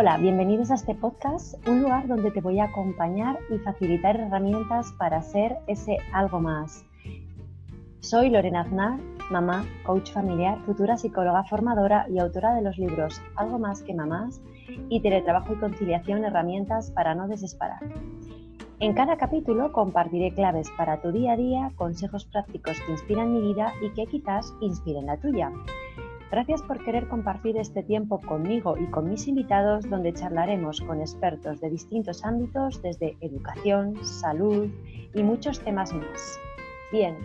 [0.00, 4.94] Hola, bienvenidos a este podcast, un lugar donde te voy a acompañar y facilitar herramientas
[4.98, 6.86] para ser ese algo más.
[8.00, 8.98] Soy Lorena Aznar,
[9.30, 14.40] mamá, coach familiar, futura psicóloga formadora y autora de los libros Algo más que mamás
[14.88, 17.80] y Teletrabajo y conciliación, herramientas para no desesperar.
[18.78, 23.42] En cada capítulo compartiré claves para tu día a día, consejos prácticos que inspiran mi
[23.52, 25.52] vida y que quizás inspiren la tuya.
[26.30, 31.60] Gracias por querer compartir este tiempo conmigo y con mis invitados donde charlaremos con expertos
[31.60, 34.68] de distintos ámbitos desde educación, salud
[35.12, 36.38] y muchos temas más.
[36.92, 37.16] Bien,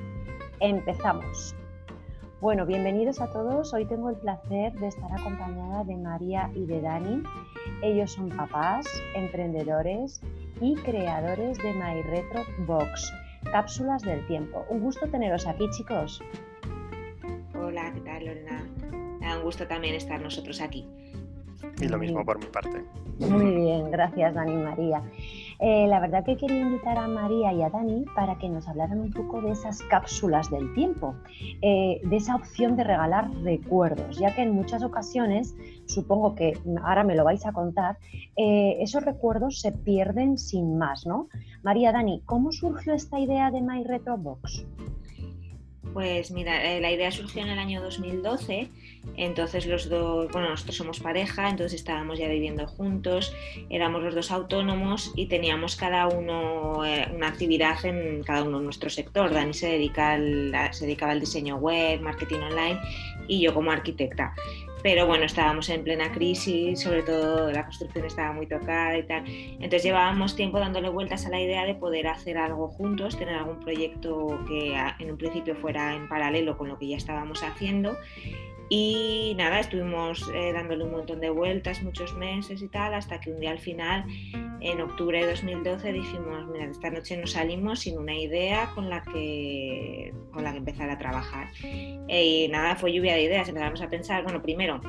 [0.59, 1.55] empezamos.
[2.41, 3.76] Bueno, bienvenidos a todos.
[3.76, 7.22] Hoy tengo el placer de estar acompañada de María y de Dani.
[7.84, 10.20] Ellos son papás, emprendedores
[10.62, 13.14] y creadores de My Retro Box,
[13.52, 14.66] cápsulas del tiempo.
[14.67, 16.23] Un gusto teneros aquí, chicos.
[17.53, 18.65] Hola, ¿qué tal, Lorena?
[19.46, 20.88] Gusto también estar nosotros aquí.
[21.80, 22.84] Y lo mismo por mi parte.
[23.20, 25.04] Muy bien, gracias Dani y María.
[25.60, 29.00] Eh, la verdad que quería invitar a María y a Dani para que nos hablaran
[29.00, 31.16] un poco de esas cápsulas del tiempo,
[31.62, 37.04] eh, de esa opción de regalar recuerdos, ya que en muchas ocasiones, supongo que ahora
[37.04, 37.98] me lo vais a contar,
[38.36, 41.30] eh, esos recuerdos se pierden sin más, ¿no?
[41.64, 44.66] María, Dani, ¿cómo surgió esta idea de My Retro Box?
[45.96, 48.68] Pues mira, eh, la idea surgió en el año 2012,
[49.16, 53.34] entonces los dos, bueno, nosotros somos pareja, entonces estábamos ya viviendo juntos,
[53.70, 58.66] éramos los dos autónomos y teníamos cada uno eh, una actividad en cada uno de
[58.66, 59.32] nuestro sector.
[59.32, 60.20] Dani se, dedica
[60.73, 62.78] se dedicaba al diseño web, marketing online
[63.30, 64.36] y yo como arquitecta
[64.86, 69.23] pero bueno, estábamos en plena crisis, sobre todo la construcción estaba muy tocada y tal.
[69.25, 73.59] Entonces llevábamos tiempo dándole vueltas a la idea de poder hacer algo juntos, tener algún
[73.59, 77.97] proyecto que en un principio fuera en paralelo con lo que ya estábamos haciendo
[78.69, 83.31] y nada, estuvimos eh, dándole un montón de vueltas, muchos meses y tal, hasta que
[83.31, 84.05] un día al final,
[84.61, 89.04] en octubre de 2012, dijimos, mira, esta noche nos salimos sin una idea con la
[89.04, 91.48] que, con la que empezar a trabajar.
[91.61, 94.81] y nada, fue lluvia de ideas, empezamos a pensar, bueno, primero,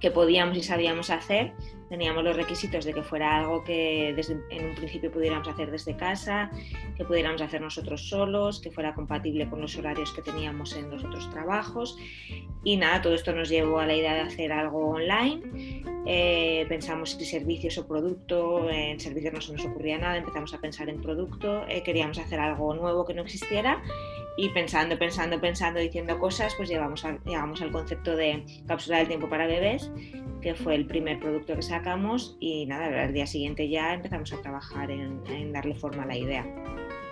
[0.00, 1.52] qué podíamos y sabíamos hacer,
[1.88, 5.96] teníamos los requisitos de que fuera algo que desde, en un principio pudiéramos hacer desde
[5.96, 6.50] casa,
[6.96, 11.04] que pudiéramos hacer nosotros solos, que fuera compatible con los horarios que teníamos en los
[11.04, 11.96] otros trabajos.
[12.64, 15.82] Y nada, todo esto nos llevó a la idea de hacer algo online.
[16.06, 20.60] Eh, pensamos si servicios o producto, en servicios no se nos ocurría nada, empezamos a
[20.60, 23.82] pensar en producto, eh, queríamos hacer algo nuevo que no existiera
[24.38, 29.28] y pensando, pensando, pensando, diciendo cosas, pues llegamos, llegamos al concepto de cápsula del tiempo
[29.28, 29.90] para bebés,
[30.40, 34.40] que fue el primer producto que sacamos y nada, al día siguiente ya empezamos a
[34.40, 36.46] trabajar en, darle forma a la idea.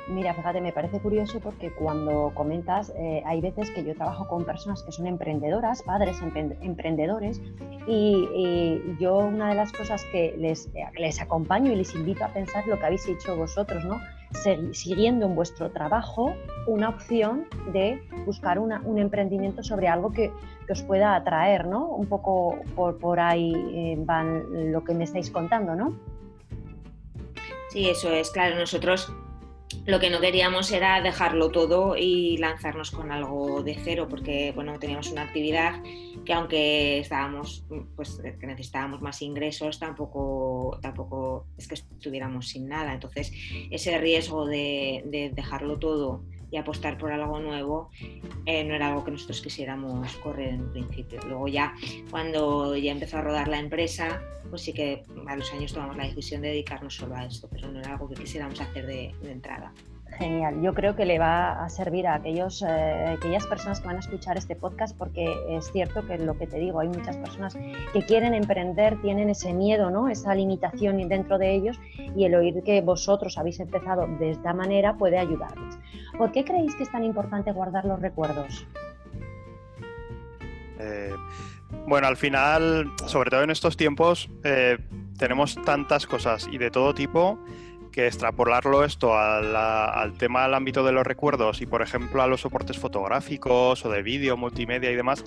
[0.08, 4.44] Mira, fíjate, me parece curioso porque cuando comentas, eh, hay veces que yo trabajo con
[4.44, 7.40] personas que son emprendedoras, padres emprendedores,
[7.88, 12.66] y, yo una de las cosas que les, les acompaño y les invito a pensar
[12.68, 13.98] lo que habéis hecho vosotros, ¿no?
[14.72, 16.34] Siguiendo en vuestro trabajo
[16.66, 20.32] una opción de buscar un emprendimiento sobre algo que,
[20.68, 21.86] os pueda atraer, ¿no?
[21.86, 25.96] Un poco por, por ahí eh, van lo que me estáis contando, ¿no?
[27.70, 29.12] Sí, eso es, claro, nosotros
[29.86, 34.78] lo que no queríamos era dejarlo todo y lanzarnos con algo de cero, porque bueno,
[34.80, 35.80] teníamos una actividad
[36.24, 37.64] que aunque estábamos,
[37.94, 42.94] pues que necesitábamos más ingresos, tampoco, tampoco es que estuviéramos sin nada.
[42.94, 43.32] Entonces,
[43.70, 47.90] ese riesgo de, dejarlo todo y apostar por algo nuevo
[48.46, 51.20] eh, no era algo que nosotros quisiéramos correr en principio.
[51.26, 51.74] Luego ya
[52.10, 56.04] cuando ya empezó a rodar la empresa, pues sí que a los años tomamos la
[56.04, 59.72] decisión de dedicarnos solo a esto, pero no era algo que quisiéramos hacer de, entrada.
[60.18, 63.96] Genial, yo creo que le va a servir a aquellos, eh, aquellas personas que van
[63.96, 67.54] a escuchar este podcast porque es cierto que lo que te digo, hay muchas personas
[67.54, 70.08] que quieren emprender, tienen ese miedo, ¿no?
[70.08, 71.78] esa limitación dentro de ellos
[72.14, 75.65] y el oír que vosotros habéis empezado de esta manera puede ayudarles.
[76.18, 78.66] ¿Por qué creéis que es tan importante guardar los recuerdos?
[80.78, 81.14] Eh,
[81.86, 84.78] bueno, al final, sobre todo en estos tiempos, eh,
[85.18, 87.38] tenemos tantas cosas y de todo tipo
[87.96, 92.42] que extrapolarlo esto al tema del ámbito de los recuerdos y, por ejemplo, a los
[92.42, 95.24] soportes fotográficos o de vídeo, multimedia y demás,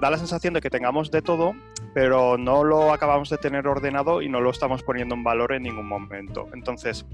[0.00, 1.52] da la sensación de que tengamos de todo,
[1.92, 5.64] pero no lo acabamos de tener ordenado y no lo estamos poniendo en valor en
[5.64, 6.48] ningún momento.
[6.54, 7.04] Entonces,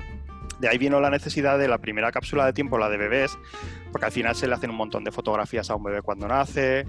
[0.58, 3.38] de ahí vino la necesidad de la primera cápsula de tiempo, la de bebés,
[3.92, 6.86] porque al final se le hacen un montón de fotografías a un bebé cuando nace,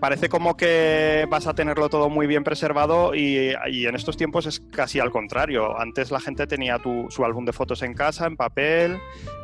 [0.00, 4.60] parece como que vas a tenerlo todo muy bien preservado y, en estos tiempos es
[4.60, 5.78] casi al contrario.
[5.78, 8.98] Antes la gente tenía su álbum de fotos en casa, en papel,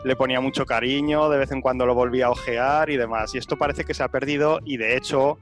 [0.05, 3.35] le ponía mucho cariño, de vez en cuando lo volvía a ojear y demás.
[3.35, 5.39] Y esto parece que se ha perdido y de hecho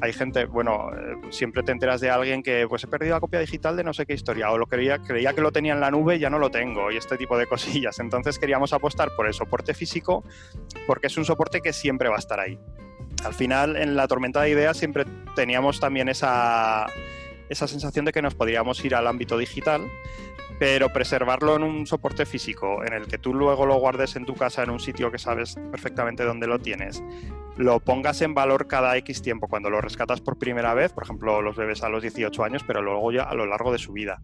[0.00, 3.40] hay gente, bueno, eh, siempre te enteras de alguien que pues he perdido la copia
[3.40, 5.90] digital de no sé qué historia o lo creía, creía que lo tenía en la
[5.90, 7.98] nube y ya no lo tengo y este tipo de cosillas.
[7.98, 10.24] Entonces queríamos apostar por el soporte físico
[10.86, 12.58] porque es un soporte que siempre va a estar ahí.
[13.24, 15.04] Al final, en la tormenta de ideas siempre
[15.36, 16.86] teníamos también esa,
[17.48, 19.82] esa sensación de que nos podríamos ir al ámbito digital
[20.58, 24.34] pero preservarlo en un soporte físico, en el que tú luego lo guardes en tu
[24.34, 27.02] casa en un sitio que sabes perfectamente dónde lo tienes,
[27.56, 31.42] lo pongas en valor cada X tiempo, cuando lo rescatas por primera vez, por ejemplo,
[31.42, 34.22] los bebés a los 18 años, pero luego ya a lo largo de su vida.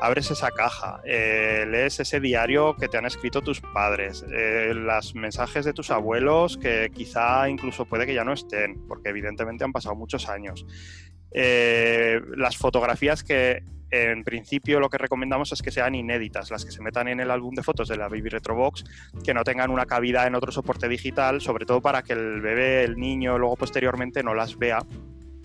[0.00, 5.14] Abres esa caja, eh, lees ese diario que te han escrito tus padres, eh, los
[5.14, 9.72] mensajes de tus abuelos que quizá incluso puede que ya no estén, porque evidentemente han
[9.72, 10.66] pasado muchos años.
[11.32, 16.70] Eh, las fotografías que en principio lo que recomendamos es que sean inéditas, las que
[16.70, 18.84] se metan en el álbum de fotos de la Baby Retrobox,
[19.24, 22.84] que no tengan una cabida en otro soporte digital, sobre todo para que el bebé,
[22.84, 24.78] el niño, luego posteriormente no las vea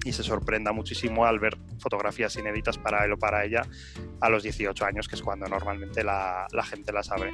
[0.06, 3.64] y se sorprenda muchísimo al ver fotografías inéditas para él o para ella
[4.22, 7.34] a los 18 años, que es cuando normalmente la, la gente las abre.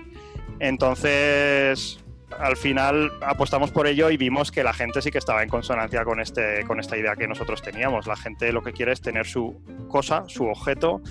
[0.59, 2.01] Entonces,
[2.39, 6.03] al final apostamos por ello y vimos que la gente sí que estaba en consonancia
[6.03, 8.07] con, este, con esta idea que nosotros teníamos.
[8.07, 11.01] La gente lo que quiere es tener su cosa, su objeto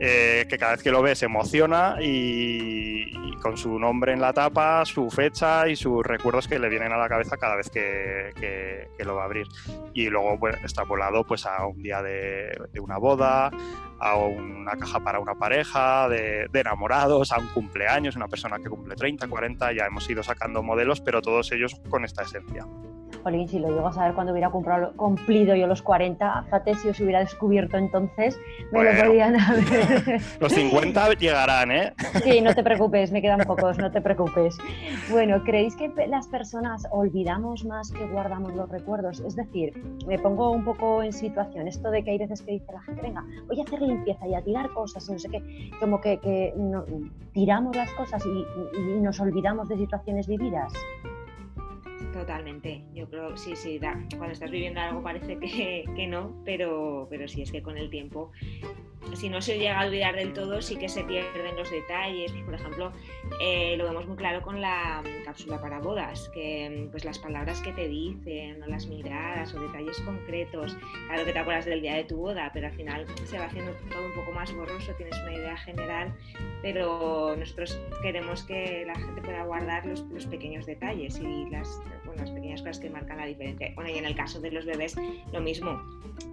[0.00, 4.32] eh, que cada vez que lo ve se emociona y, con su nombre en la
[4.32, 8.88] tapa, su fecha y sus recuerdos que le vienen a la cabeza cada vez que,
[9.04, 9.46] lo va a abrir.
[9.92, 12.50] Y luego pues, extrapolado pues, a un día de,
[12.80, 13.50] una boda,
[14.00, 18.70] a una caja para una pareja, de, de, enamorados, a un cumpleaños, una persona que
[18.70, 22.66] cumple 30, 40, ya hemos ido sacando modelos, pero todos ellos con esta esencia.
[23.24, 26.90] Jolín, si lo llego a saber cuando hubiera comprado, cumplido yo los 40, fíjate si
[26.90, 28.38] os hubiera descubierto entonces,
[28.70, 30.20] me lo podían haber.
[30.40, 31.94] Los 50 llegarán, ¿eh?
[32.22, 34.58] Sí, no te preocupes, me quedan pocos, no te preocupes.
[35.10, 39.20] Bueno, ¿creéis que las personas olvidamos más que guardamos los recuerdos?
[39.20, 39.72] Es decir,
[40.06, 43.00] me pongo un poco en situación, esto de que hay veces que dice la gente,
[43.00, 46.52] venga, voy a hacer limpieza y a tirar cosas, no sé qué, como que,
[47.32, 50.72] tiramos las cosas y nos olvidamos de situaciones vividas.
[52.14, 54.00] Totalmente, yo creo, sí, sí, da.
[54.16, 57.90] cuando estás viviendo algo parece que, que, no, pero, pero sí es que con el
[57.90, 58.30] tiempo,
[59.12, 62.32] si no se llega a olvidar del todo, sí que se pierden los detalles.
[62.44, 62.92] Por ejemplo,
[63.40, 67.72] eh, lo vemos muy claro con la cápsula para bodas, que pues las palabras que
[67.72, 72.04] te dicen, o las miradas, o detalles concretos, claro que te acuerdas del día de
[72.04, 75.34] tu boda, pero al final se va haciendo todo un poco más borroso, tienes una
[75.34, 76.14] idea general,
[76.62, 81.80] pero nosotros queremos que la gente pueda guardar los, los pequeños detalles y las
[82.16, 83.72] las pequeñas cosas que marcan la diferencia.
[83.74, 84.96] Bueno, y en el caso de los bebés,
[85.32, 85.82] lo mismo,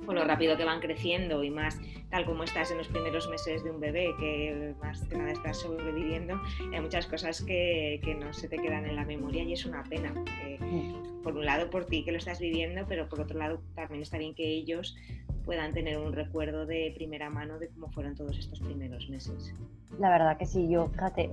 [0.05, 1.79] con lo rápido que van creciendo y más
[2.09, 6.39] tal como en los primeros meses de un bebé, que más que nada estás sobreviviendo,
[6.71, 9.83] hay muchas cosas que, que no se te quedan en la memoria y es una
[9.83, 10.13] pena.
[10.71, 11.23] Mm.
[11.23, 14.17] por un lado por ti que lo estás viviendo, pero por otro lado también está
[14.17, 14.95] bien que ellos
[15.45, 19.53] puedan tener un recuerdo de primera mano de cómo fueron todos estos primeros meses.
[19.99, 21.29] La verdad que sí, yo, fíjate,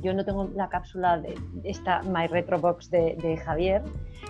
[0.00, 3.82] yo no tengo la cápsula de esta My Retro Box de, Javier,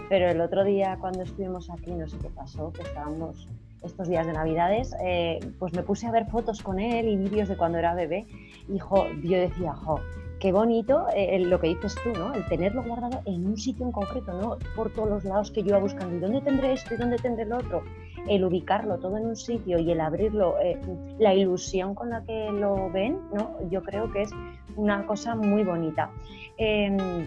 [0.08, 3.48] pero el otro día cuando estuvimos aquí, no sé qué pasó, que estábamos
[3.86, 7.48] estos días de Navidades, eh, pues me puse a ver fotos con él y vídeos
[7.48, 8.26] de cuando era bebé
[8.68, 10.00] y yo decía, jo,
[10.38, 12.34] qué bonito eh, lo que dices tú, ¿no?
[12.34, 15.68] El tenerlo guardado en un sitio en concreto, no por todos los lados que yo
[15.68, 17.82] iba buscando, ¿y dónde tendré esto y dónde tendré lo otro?
[18.28, 20.78] El ubicarlo todo en un sitio y el abrirlo, eh,
[21.18, 23.56] la ilusión con la que lo ven, ¿no?
[23.70, 24.30] Yo creo que es
[24.76, 26.10] una cosa muy bonita.
[26.58, 27.26] Em,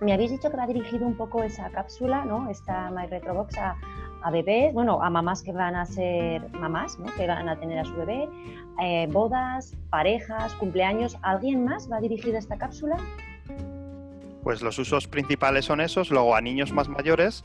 [0.00, 2.48] me habéis dicho que va dirigido un poco esa cápsula, ¿no?
[2.50, 3.76] Esta My Retrobox a,
[4.22, 7.06] a bebés, bueno, a mamás que van a ser mamás, ¿no?
[7.14, 8.28] que van a tener a su bebé,
[8.82, 11.16] eh, bodas, parejas, cumpleaños.
[11.22, 12.96] ¿Alguien más va dirigida esta cápsula?
[14.42, 17.44] Pues los usos principales son esos, luego a niños más mayores,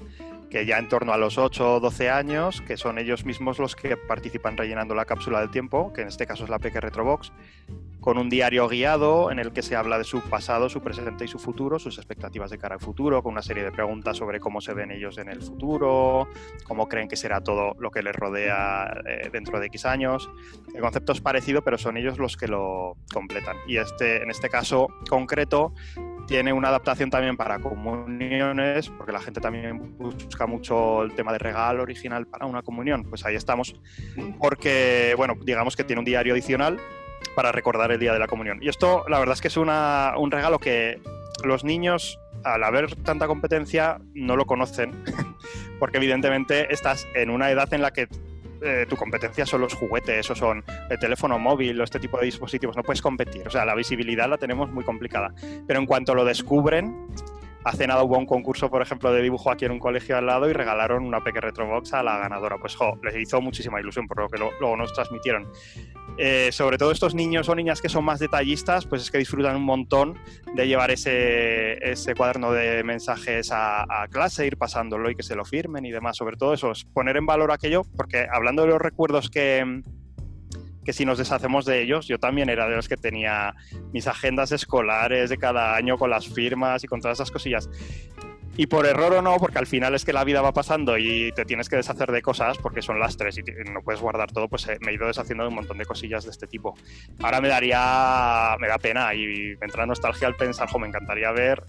[0.50, 3.76] que ya en torno a los 8 o 12 años, que son ellos mismos los
[3.76, 7.32] que participan rellenando la cápsula del tiempo, que en este caso es la Peque Retrobox,
[8.04, 11.30] con un diario guiado en el que se habla de su pasado, su presente y
[11.30, 14.60] su futuro, sus expectativas de cara al futuro, con una serie de preguntas sobre cómo
[14.60, 16.28] se ven ellos en el futuro,
[16.66, 20.30] cómo creen que será todo lo que les rodea eh, dentro de X años.
[20.76, 23.56] El concepto es parecido, pero son ellos los que lo completan.
[23.68, 25.74] Y este, en este caso concreto
[26.28, 31.38] tiene una adaptación también para comuniones, porque la gente también busca mucho el tema de
[31.38, 33.06] regalo original para una comunión.
[33.06, 33.80] Pues ahí estamos,
[34.40, 36.82] porque, bueno, digamos que tiene un diario adicional
[37.36, 38.60] para recordar el día de la comunión.
[38.62, 41.00] Y esto, la verdad es que es una, un regalo que
[41.44, 45.04] los niños, al haber tanta competencia, no lo conocen,
[45.80, 48.08] porque evidentemente estás en una edad en la que
[48.66, 52.26] eh, tu competencia son los juguetes o son el teléfono móvil o este tipo de
[52.26, 55.34] dispositivos, no puedes competir, o sea, la visibilidad la tenemos muy complicada.
[55.68, 57.10] Pero en cuanto lo descubren,
[57.64, 60.50] hace nada hubo un concurso, por ejemplo, de dibujo aquí en un colegio al lado
[60.50, 62.58] y regalaron una Peque Retrobox a la ganadora.
[62.58, 65.48] Pues, jo, les hizo muchísima ilusión por lo que luego nos transmitieron.
[66.18, 69.56] Eh, sobre todo estos niños o niñas que son más detallistas, pues es que disfrutan
[69.56, 70.18] un montón
[70.54, 75.86] de llevar ese, cuaderno de mensajes a, clase, ir pasándolo y que se lo firmen
[75.86, 76.18] y demás.
[76.18, 79.82] Sobre todo eso, es poner en valor aquello, porque hablando de los recuerdos que,
[80.84, 83.56] que si nos deshacemos de ellos, yo también era de los que tenía
[83.92, 87.70] mis agendas escolares de cada año con las firmas y con todas esas cosillas.
[88.56, 91.32] Y por error o no, porque al final es que la vida va pasando y
[91.32, 94.68] te tienes que deshacer de cosas porque son lastres y no puedes guardar todo, pues
[94.68, 96.76] eh, me he ido deshaciendo de un montón de cosillas de este tipo.
[97.24, 101.32] Ahora me daría, me da pena y me entra nostalgia al pensar, jo, me encantaría
[101.32, 101.64] ver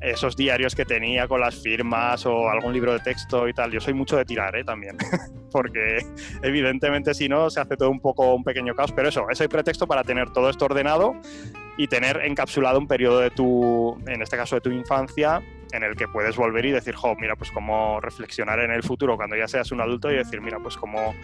[0.00, 3.70] esos diarios que tenía con las firmas o algún libro de texto y tal.
[3.70, 4.64] Yo soy mucho de tirar ¿eh?
[4.64, 4.96] también,
[5.52, 5.98] porque
[6.42, 9.48] evidentemente si no se hace todo un poco un pequeño caos, pero eso, es el
[9.48, 11.14] pretexto para tener todo esto ordenado
[11.76, 15.42] y tener encapsulado un periodo de tu, en este caso de tu infancia,
[15.72, 19.16] en el que puedes volver y decir, jo, mira, pues cómo reflexionar en el futuro
[19.16, 21.14] cuando ya seas un adulto y decir, mira, pues cómo,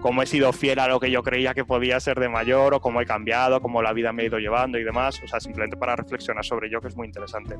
[0.00, 2.80] cómo he sido fiel a lo que yo creía que podía ser de mayor o
[2.80, 5.20] cómo he cambiado, cómo la vida me ha ido llevando y demás.
[5.22, 7.56] O sea, simplemente para reflexionar sobre ello, que es muy interesante.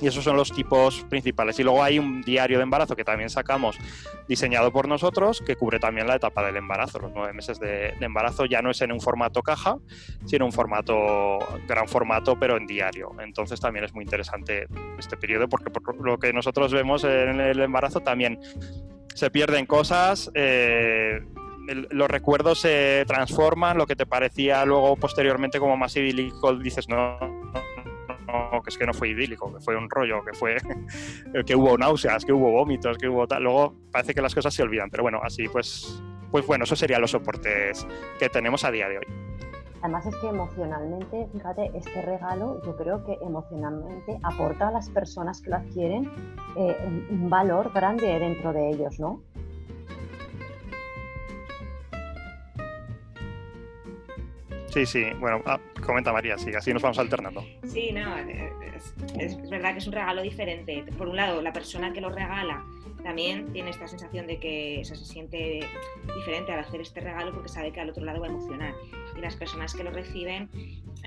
[0.00, 1.58] Y esos son los tipos principales.
[1.58, 3.76] Y luego hay un diario de embarazo que también sacamos
[4.28, 8.46] diseñado por nosotros, que cubre también la etapa del embarazo, los nueve meses de, embarazo.
[8.46, 9.76] Ya no es en un formato caja,
[10.24, 11.38] sino un formato,
[11.68, 13.12] gran formato, pero en diario.
[13.20, 14.66] Entonces también es muy interesante
[14.98, 18.40] este periodo, porque por lo que nosotros vemos en el embarazo también
[19.14, 20.30] se pierden cosas.
[20.34, 21.20] Eh,
[21.90, 27.18] los recuerdos se transforman, lo que te parecía luego posteriormente como más idílico, dices, no,
[28.62, 30.56] que es que no fue idílico, que fue un rollo, que fue
[31.46, 33.42] que hubo náuseas, que hubo vómitos, que hubo tal.
[33.42, 37.00] Luego parece que las cosas se olvidan, pero bueno, así pues, pues bueno, esos serían
[37.00, 37.86] los soportes
[38.18, 39.06] que tenemos a día de hoy.
[39.82, 45.40] Además es que emocionalmente, fíjate, este regalo yo creo que emocionalmente aporta a las personas
[45.40, 46.10] que lo adquieren
[46.56, 46.76] eh,
[47.10, 49.22] un valor grande dentro de ellos, ¿no?
[54.70, 55.04] Sí, sí.
[55.18, 57.44] Bueno, ah, comenta María, sí, así nos vamos alternando.
[57.66, 58.16] Sí, no,
[59.18, 60.84] es, verdad que es un regalo diferente.
[60.96, 62.64] Por un lado, la persona que lo regala
[63.02, 65.60] también tiene esta sensación de que se siente
[66.14, 68.74] diferente al hacer este regalo porque sabe que al otro lado va a emocionar.
[69.16, 70.48] Y las personas que lo reciben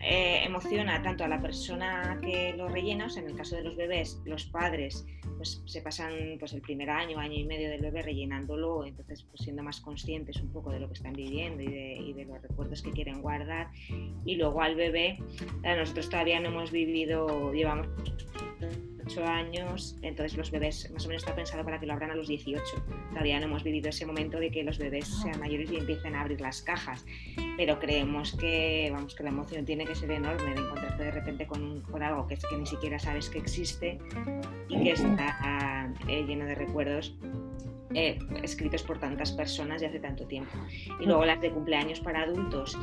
[0.03, 4.22] eh, emociona tanto a la persona que lo rellena, en el caso de los bebés,
[4.25, 5.05] los padres
[5.38, 9.41] pues se pasan pues el primer año, año y medio del bebé rellenándolo, entonces pues
[9.43, 12.41] siendo más conscientes un poco de lo que están viviendo y de, y de los
[12.41, 13.72] recuerdos que quieren guardar.
[14.25, 15.17] Y luego al bebé,
[15.63, 17.88] nosotros todavía no hemos vivido, llevamos
[19.22, 22.27] años, entonces los bebés más o menos está pensado para que lo abran a los
[22.27, 22.63] 18.
[23.10, 26.22] Todavía no hemos vivido ese momento de que los bebés sean mayores y empiecen a
[26.22, 27.05] abrir las cajas,
[27.58, 31.48] pero creemos que, vamos, que la emoción tiene que ser enorme de encontrarte de repente
[31.48, 34.00] con, con algo que, que ni siquiera sabes que existe
[34.67, 37.15] y que está eh, lleno de recuerdos
[37.96, 40.51] eh, escritos por tantas personas de hace tanto tiempo.
[41.00, 42.77] Y luego las de cumpleaños para adultos,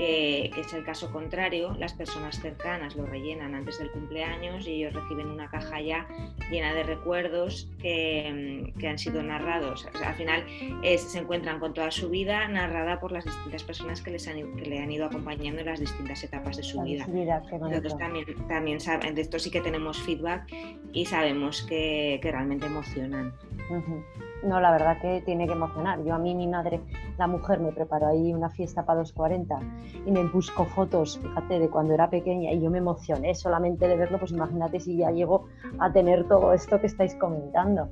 [0.00, 4.94] que es el caso contrario, las personas cercanas lo rellenan antes del cumpleaños y ellos
[4.94, 6.08] reciben una caja ya
[6.50, 9.86] llena de recuerdos que, que han sido narrados.
[10.02, 10.46] al final
[10.82, 14.64] se encuentran con toda su vida narrada por las distintas personas que, les han, que
[14.64, 17.06] le han ido acompañando en las distintas etapas de su vida.
[17.06, 20.50] Nosotros también, también saben, de esto sí que tenemos feedback
[20.94, 23.34] y sabemos que, que realmente emocionan.
[24.42, 26.02] No, la verdad que tiene que emocionar.
[26.02, 26.80] Yo a mí, mi madre,
[27.18, 29.58] la mujer, me preparó ahí una fiesta para los 40
[30.06, 33.96] y me buscó fotos, fíjate, de cuando era pequeña y yo me emocioné solamente de
[33.96, 35.46] verlo, pues imagínate si ya llego
[35.78, 37.88] a tener todo esto que estáis comentando.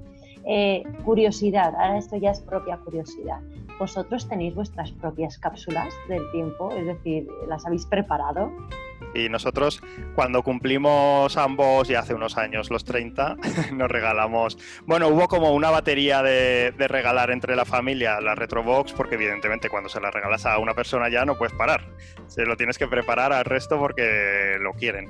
[0.47, 3.41] Eh, curiosidad, ahora esto ya es propia curiosidad.
[3.79, 6.73] ¿Vosotros tenéis vuestras propias cápsulas del tiempo?
[6.73, 8.51] Es decir, ¿las habéis preparado?
[9.15, 9.83] Y nosotros,
[10.15, 13.37] cuando cumplimos ambos, ya hace unos años, los 30,
[13.73, 14.59] nos regalamos.
[14.87, 19.89] Bueno, hubo como una batería de, regalar entre la familia la Retrobox, porque evidentemente cuando
[19.89, 21.85] se la regalas a una persona ya no puedes parar.
[22.27, 25.09] Se lo tienes que preparar al resto porque lo quieren.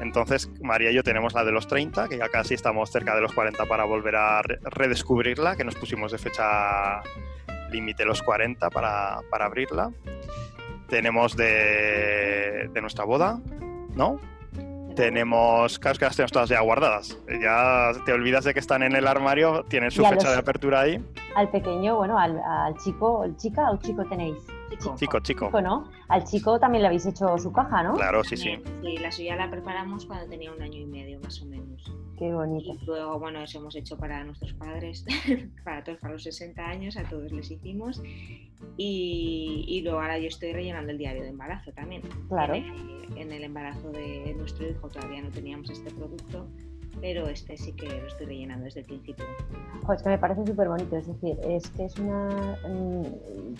[0.00, 3.22] Entonces, María y yo tenemos la de los 30, que ya casi estamos cerca de
[3.22, 7.02] los 40 para volver a redescubrirla, que nos pusimos de fecha
[7.70, 9.90] límite los 40 para, para abrirla
[10.88, 13.38] tenemos de, de nuestra boda,
[13.94, 14.18] ¿no?
[14.96, 17.16] Tenemos, claro, que las tenemos todas ya guardadas.
[17.40, 21.04] Ya te olvidas de que están en el armario, tienen su fecha de apertura ahí.
[21.36, 24.38] Al pequeño, bueno, al, al chico, ¿el chica o chico tenéis?
[24.70, 24.96] Chico.
[24.98, 25.60] chico, chico.
[25.60, 25.88] ¿no?
[26.08, 27.94] Al chico también le habéis hecho su caja, ¿no?
[27.94, 28.60] Claro, sí, sí.
[28.82, 31.92] Sí, la suya la preparamos cuando tenía un año y medio, más o menos.
[32.18, 32.76] Qué bonito.
[32.80, 35.04] Y luego, bueno, eso hemos hecho para nuestros padres,
[35.64, 38.02] para todos, para los 60 años, a todos les hicimos.
[38.76, 42.02] Y, y luego ahora yo estoy rellenando el diario de embarazo también.
[42.28, 42.54] Claro.
[42.54, 46.48] En el, embarazo de nuestro hijo todavía no teníamos este producto,
[47.00, 49.24] pero este sí que lo estoy rellenando desde el principio.
[49.86, 52.58] Pues que me parece súper bonito, es decir, es que es una...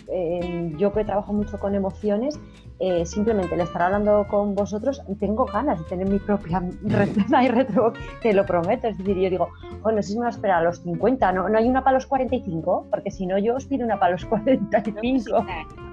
[0.07, 2.39] Eh, yo que trabajo mucho con emociones,
[2.79, 7.49] eh, simplemente el estar hablando con vosotros, tengo ganas de tener mi propia receta y
[7.49, 9.49] retro, te lo prometo, es decir, yo digo,
[9.81, 11.49] bueno, no sé si me va a esperar a los 50, ¿no?
[11.49, 12.87] ¿No hay una para los 45?
[12.89, 15.45] Porque si no, yo os pido una para los 45.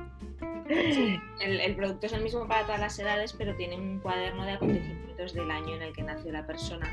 [0.69, 4.53] El, el, producto es el mismo para todas las edades, pero tiene un cuaderno de
[4.53, 6.89] acontecimientos del año en el que nació la persona.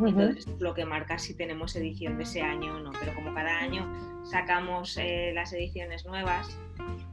[0.00, 2.92] Entonces, lo que marca si tenemos edición de ese año o no.
[2.98, 3.86] Pero como cada año
[4.24, 6.58] sacamos eh, las ediciones nuevas,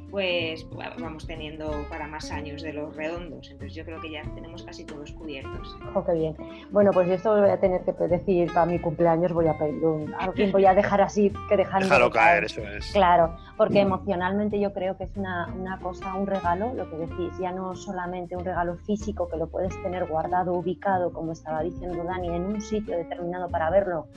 [0.10, 0.66] pues
[1.00, 3.50] vamos teniendo para más años de los redondos.
[3.50, 5.76] Entonces yo creo que ya tenemos casi todos cubiertos.
[5.94, 6.36] Oh, qué bien.
[6.72, 9.84] Bueno, pues esto lo voy a tener que decir para mi cumpleaños, voy a pedir
[9.84, 12.92] un, alguien voy a dejar así, que dejar Déjalo caer, eso es.
[12.92, 17.38] Claro, porque emocionalmente yo creo que es una, una cosa, un regalo, lo que decís,
[17.40, 22.04] ya no solamente un regalo físico que lo puedes tener guardado, ubicado, como estaba diciendo
[22.04, 24.08] Dani, en un sitio determinado para verlo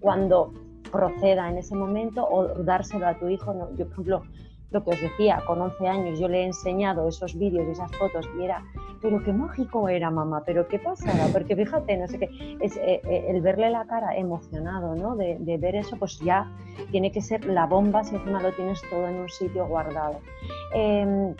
[0.00, 0.52] cuando
[0.90, 3.54] proceda en ese momento o dárselo a tu hijo.
[3.76, 4.22] yo, por ejemplo,
[4.72, 7.94] lo que os decía, con 11 años yo le he enseñado esos vídeos y esas
[7.96, 8.64] fotos y era,
[9.00, 12.24] pero qué mágico era mamá, pero qué pasaba, porque fíjate, no sé qué,
[12.60, 15.16] eh, eh, el verle la cara emocionado, ¿no?
[15.16, 16.50] De, ver eso, pues ya
[16.90, 20.18] tiene que ser la bomba si encima lo tienes todo en un sitio guardado.
[20.74, 21.34] Em,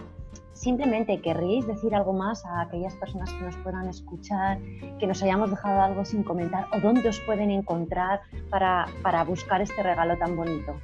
[0.52, 4.58] simplemente querríais decir algo más a aquellas personas que nos puedan escuchar,
[5.00, 8.20] que nos hayamos dejado algo sin comentar o dónde os pueden encontrar
[8.50, 10.74] para, para buscar este regalo tan bonito.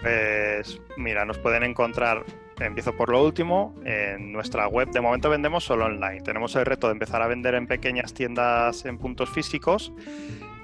[0.00, 2.24] Pues mira, nos pueden encontrar,
[2.60, 4.90] empiezo por lo último, en nuestra web.
[4.90, 6.20] De momento vendemos solo online.
[6.20, 9.92] Tenemos el reto de empezar a vender en pequeñas tiendas en puntos físicos,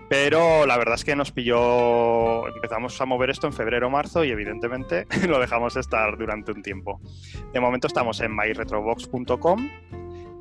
[0.08, 4.30] pero la verdad es que nos pilló, empezamos a mover esto en febrero marzo y
[4.30, 7.00] evidentemente lo dejamos estar durante un tiempo.
[7.52, 9.70] De momento estamos en myretrobox.com,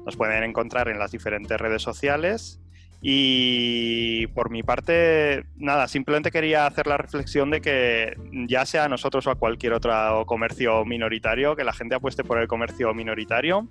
[0.05, 2.59] nos pueden encontrar en las diferentes redes sociales
[3.01, 8.15] y por mi parte, nada, simplemente quería hacer la reflexión de que
[8.47, 12.37] ya sea a nosotros o a cualquier otro comercio minoritario, que la gente apueste por
[12.37, 13.67] el comercio minoritario,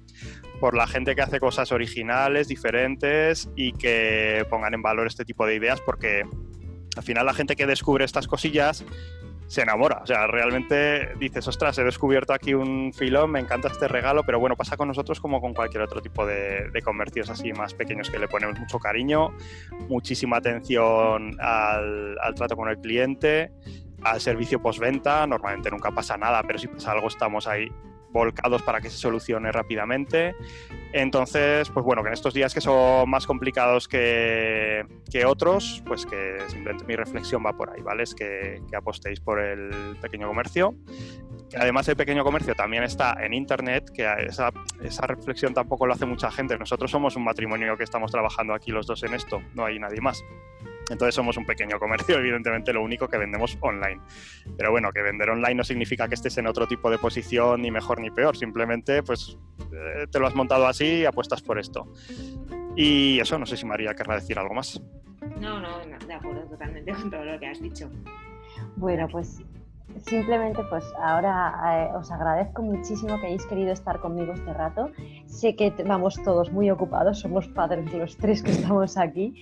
[0.59, 5.47] por la gente que hace cosas originales, diferentes y que pongan en valor este tipo
[5.47, 6.25] de ideas, porque
[6.97, 8.85] al final la gente que descubre estas cosillas
[9.51, 9.99] se enamora.
[10.01, 14.39] O sea, realmente dices, ostras, he descubierto aquí un filón, me encanta este regalo, pero
[14.39, 18.21] bueno, pasa con nosotros como con cualquier otro tipo de, comercios así más pequeños que
[18.21, 19.33] le ponemos mucho cariño,
[19.89, 23.51] muchísima atención al, al trato con el cliente,
[24.05, 25.27] al servicio postventa.
[25.27, 27.69] Normalmente nunca pasa nada, pero si pasa algo estamos ahí
[28.13, 30.35] volcados para que se solucione rápidamente.
[30.93, 36.05] Entonces, pues bueno, que en estos días que son más complicados que, que otros, pues
[36.07, 38.03] que simplemente mi reflexión va por ahí, ¿vale?
[38.03, 40.75] Es que, que apostéis por el pequeño comercio.
[41.49, 45.95] Que además el pequeño comercio también está en Internet, que esa, esa reflexión tampoco lo
[45.95, 46.57] hace mucha gente.
[46.59, 50.01] Nosotros somos un matrimonio que estamos trabajando aquí los dos en esto, no hay nadie
[50.01, 50.25] más.
[50.91, 54.01] Entonces somos un pequeño comercio, evidentemente lo único que vendemos online.
[54.57, 57.71] Pero bueno, que vender online no significa que estés en otro tipo de posición, ni
[57.71, 58.37] mejor ni peor.
[58.37, 59.39] Simplemente, pues,
[59.73, 61.87] eh, te lo has montado así y apuestas por esto.
[62.77, 64.83] Y eso, no sé si María querrá decir algo más.
[65.41, 67.91] No, no, de acuerdo totalmente con todo lo que has dicho.
[68.77, 69.43] Bueno, pues
[70.07, 74.91] Simplemente, pues ahora eh, os agradezco muchísimo que hayáis querido estar conmigo este rato.
[75.27, 79.35] Sé que vamos todos muy ocupados, somos padres los tres que estamos aquí.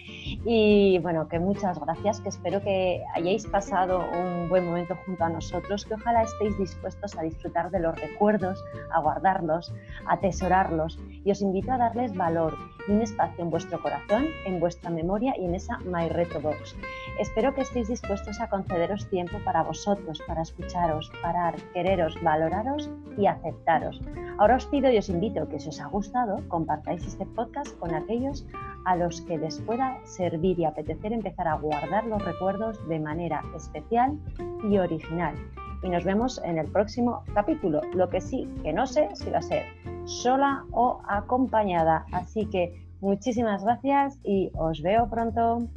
[0.44, 5.28] Y bueno, que muchas gracias, que espero que hayáis pasado un buen momento junto a
[5.28, 9.72] nosotros, que ojalá estéis dispuestos a disfrutar de los recuerdos, a guardarlos,
[10.06, 10.98] a atesorarlos.
[11.24, 12.56] Y os invito a darles valor
[12.88, 16.76] un espacio en vuestro corazón, en vuestra memoria y en esa My Retro Box.
[17.18, 23.26] Espero que estéis dispuestos a concederos tiempo para vosotros, para escucharos, parar, quereros, valoraros y
[23.26, 24.00] aceptaros.
[24.38, 27.94] Ahora os pido y os invito que si os ha gustado, compartáis este podcast con
[27.94, 28.46] aquellos
[28.84, 33.42] a los que les pueda servir y apetecer empezar a guardar los recuerdos de manera
[33.54, 34.18] especial
[34.62, 35.34] y original.
[35.82, 37.80] Y nos vemos en el próximo capítulo.
[37.94, 39.64] Lo que sí, que no sé si va a ser
[40.08, 42.06] sola o acompañada.
[42.12, 45.68] Así que muchísimas gracias y os veo pronto.